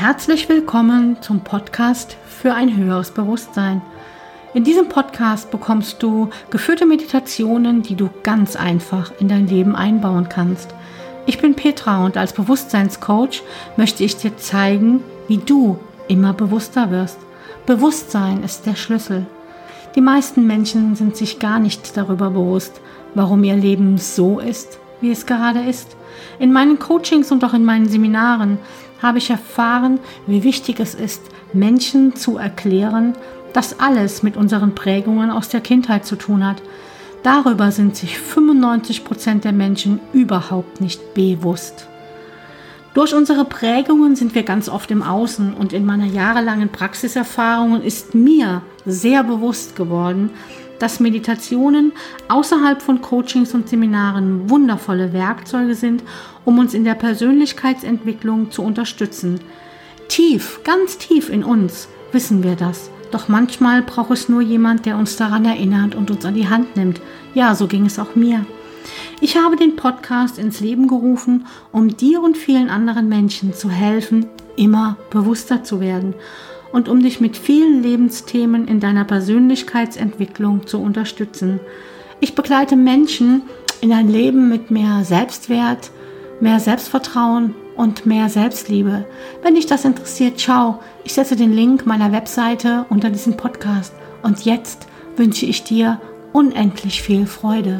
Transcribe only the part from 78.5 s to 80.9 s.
in deiner Persönlichkeitsentwicklung zu